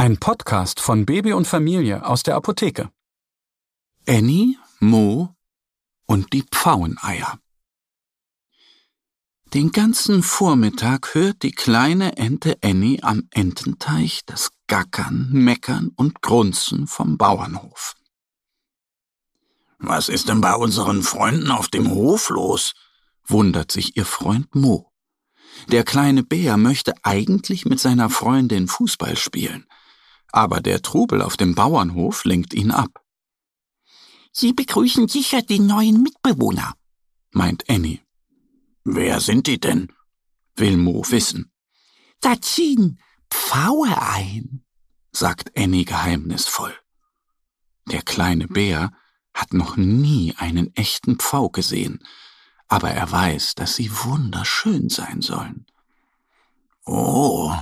[0.00, 2.90] Ein Podcast von Baby und Familie aus der Apotheke.
[4.08, 5.36] Annie, Mo
[6.06, 7.38] und die Pfaueneier.
[9.52, 16.86] Den ganzen Vormittag hört die kleine Ente Annie am Ententeich das Gackern, Meckern und Grunzen
[16.86, 17.94] vom Bauernhof.
[19.76, 22.72] Was ist denn bei unseren Freunden auf dem Hof los?
[23.26, 24.90] wundert sich ihr Freund Mo.
[25.68, 29.66] Der kleine Bär möchte eigentlich mit seiner Freundin Fußball spielen,
[30.32, 33.02] aber der Trubel auf dem Bauernhof lenkt ihn ab.
[34.32, 36.74] Sie begrüßen sicher den neuen Mitbewohner,
[37.32, 38.00] meint Annie.
[38.84, 39.92] Wer sind die denn?
[40.56, 41.52] will Mo wissen.
[42.20, 44.64] Da ziehen Pfaue ein,
[45.12, 46.74] sagt Annie geheimnisvoll.
[47.86, 48.92] Der kleine Bär
[49.34, 52.04] hat noch nie einen echten Pfau gesehen,
[52.68, 55.66] aber er weiß, dass sie wunderschön sein sollen.
[56.84, 57.54] Oh,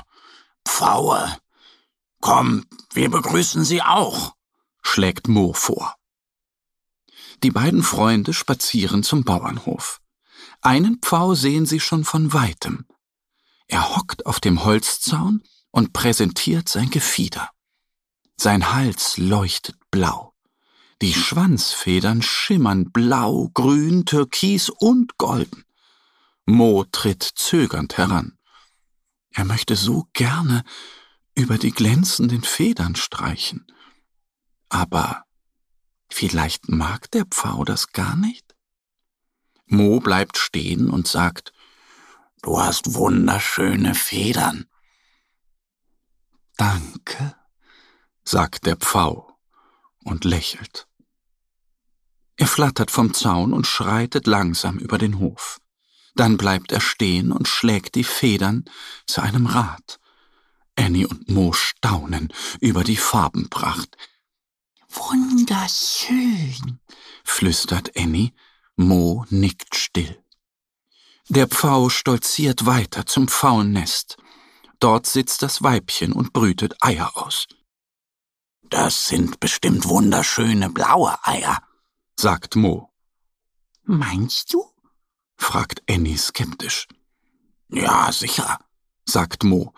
[0.66, 1.38] Pfaue.
[2.20, 4.34] Komm, wir begrüßen sie auch,
[4.82, 5.94] schlägt Mo vor.
[7.42, 10.00] Die beiden Freunde spazieren zum Bauernhof.
[10.60, 12.86] Einen Pfau sehen sie schon von weitem.
[13.68, 17.50] Er hockt auf dem Holzzaun und präsentiert sein Gefieder.
[18.36, 20.34] Sein Hals leuchtet blau.
[21.00, 25.64] Die Schwanzfedern schimmern blau, grün, türkis und golden.
[26.44, 28.36] Mo tritt zögernd heran.
[29.30, 30.64] Er möchte so gerne
[31.38, 33.64] über die glänzenden Federn streichen.
[34.68, 35.24] Aber
[36.10, 38.56] vielleicht mag der Pfau das gar nicht?
[39.66, 41.52] Mo bleibt stehen und sagt,
[42.42, 44.66] Du hast wunderschöne Federn.
[46.56, 47.36] Danke,
[48.24, 49.36] sagt der Pfau
[50.04, 50.88] und lächelt.
[52.36, 55.60] Er flattert vom Zaun und schreitet langsam über den Hof.
[56.14, 58.64] Dann bleibt er stehen und schlägt die Federn
[59.06, 60.00] zu einem Rad.
[60.78, 63.96] Annie und Mo staunen über die Farbenpracht.
[64.88, 66.80] Wunderschön,
[67.24, 68.32] flüstert Annie.
[68.76, 70.22] Mo nickt still.
[71.28, 74.16] Der Pfau stolziert weiter zum Pfauennest.
[74.78, 77.48] Dort sitzt das Weibchen und brütet Eier aus.
[78.62, 81.62] Das sind bestimmt wunderschöne blaue Eier,
[82.16, 82.92] sagt Mo.
[83.82, 84.64] Meinst du?
[85.36, 86.86] fragt Annie skeptisch.
[87.68, 88.58] Ja, sicher,
[89.04, 89.74] sagt Mo.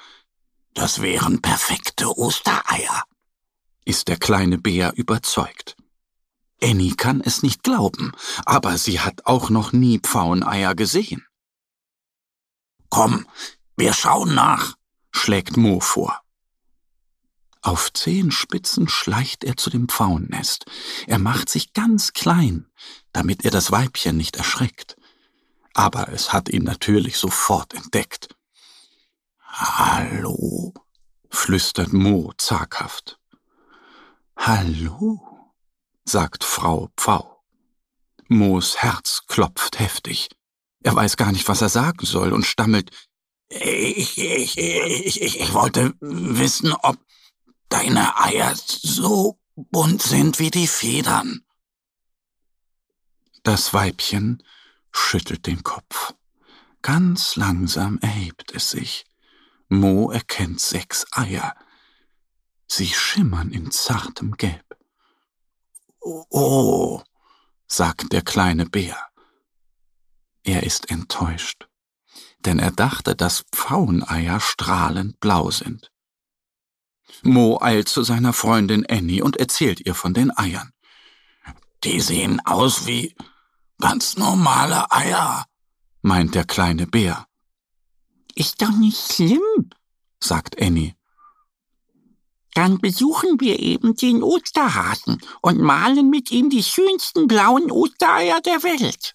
[0.75, 3.04] Das wären perfekte Ostereier,
[3.84, 5.76] ist der kleine Bär überzeugt.
[6.62, 8.12] Annie kann es nicht glauben,
[8.44, 11.26] aber sie hat auch noch nie Pfaueneier gesehen.
[12.91, 13.26] Komm,
[13.76, 14.75] wir schauen nach,
[15.10, 16.20] schlägt Mo vor.
[17.62, 20.64] Auf Zehenspitzen schleicht er zu dem Pfauennest.
[21.06, 22.66] Er macht sich ganz klein,
[23.12, 24.97] damit er das Weibchen nicht erschreckt.
[25.75, 28.34] Aber es hat ihn natürlich sofort entdeckt.
[29.53, 30.72] Hallo,
[31.28, 33.19] flüstert Mo zaghaft.
[34.37, 35.21] Hallo,
[36.05, 37.44] sagt Frau Pfau.
[38.28, 40.28] Moos Herz klopft heftig.
[40.83, 42.91] Er weiß gar nicht, was er sagen soll und stammelt.
[43.49, 46.97] Ich, ich, ich, ich, ich wollte wissen, ob
[47.69, 51.44] deine Eier so bunt sind wie die Federn.
[53.43, 54.43] Das Weibchen
[54.93, 56.15] schüttelt den Kopf.
[56.82, 59.09] Ganz langsam erhebt es sich.
[59.72, 61.54] Mo erkennt sechs Eier.
[62.66, 64.76] Sie schimmern in zartem Gelb.
[66.00, 67.03] Oh,
[67.69, 68.98] sagt der kleine Bär.
[70.42, 71.69] Er ist enttäuscht,
[72.41, 75.92] denn er dachte, dass Pfaueneier strahlend blau sind.
[77.23, 80.73] Mo eilt zu seiner Freundin Annie und erzählt ihr von den Eiern.
[81.84, 83.14] Die sehen aus wie
[83.78, 85.46] ganz normale Eier,
[86.02, 87.30] meint der kleine Bär.
[88.35, 89.71] Ist doch nicht schlimm,
[90.21, 90.94] sagt Annie.
[92.55, 98.62] Dann besuchen wir eben den Osterhasen und malen mit ihm die schönsten blauen Ostereier der
[98.62, 99.15] Welt.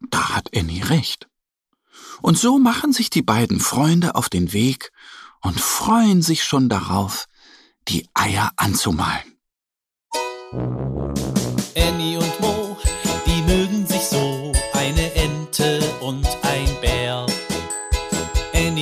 [0.00, 1.28] Da hat Annie recht.
[2.22, 4.92] Und so machen sich die beiden Freunde auf den Weg
[5.42, 7.26] und freuen sich schon darauf,
[7.88, 9.35] die Eier anzumalen.